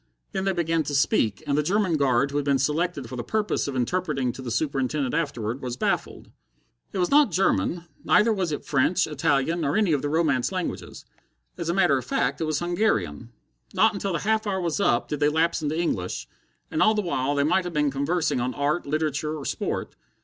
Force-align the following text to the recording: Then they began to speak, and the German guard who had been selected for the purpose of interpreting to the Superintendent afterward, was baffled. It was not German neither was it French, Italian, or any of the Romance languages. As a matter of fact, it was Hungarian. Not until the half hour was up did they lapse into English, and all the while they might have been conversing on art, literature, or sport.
Then 0.31 0.45
they 0.45 0.51
began 0.51 0.81
to 0.85 0.95
speak, 0.95 1.43
and 1.45 1.55
the 1.55 1.61
German 1.61 1.95
guard 1.95 2.31
who 2.31 2.37
had 2.37 2.43
been 2.43 2.57
selected 2.57 3.07
for 3.07 3.15
the 3.15 3.23
purpose 3.23 3.67
of 3.67 3.75
interpreting 3.75 4.31
to 4.31 4.41
the 4.41 4.49
Superintendent 4.49 5.13
afterward, 5.13 5.61
was 5.61 5.77
baffled. 5.77 6.31
It 6.91 6.97
was 6.97 7.11
not 7.11 7.29
German 7.29 7.85
neither 8.03 8.33
was 8.33 8.51
it 8.51 8.65
French, 8.65 9.05
Italian, 9.05 9.63
or 9.63 9.77
any 9.77 9.93
of 9.93 10.01
the 10.01 10.09
Romance 10.09 10.51
languages. 10.51 11.05
As 11.55 11.69
a 11.69 11.73
matter 11.75 11.99
of 11.99 12.03
fact, 12.05 12.41
it 12.41 12.45
was 12.45 12.57
Hungarian. 12.57 13.31
Not 13.75 13.93
until 13.93 14.13
the 14.13 14.17
half 14.21 14.47
hour 14.47 14.59
was 14.59 14.79
up 14.79 15.07
did 15.07 15.19
they 15.19 15.29
lapse 15.29 15.61
into 15.61 15.79
English, 15.79 16.27
and 16.71 16.81
all 16.81 16.95
the 16.95 17.03
while 17.03 17.35
they 17.35 17.43
might 17.43 17.63
have 17.65 17.73
been 17.73 17.91
conversing 17.91 18.41
on 18.41 18.55
art, 18.55 18.87
literature, 18.87 19.37
or 19.37 19.45
sport. 19.45 19.95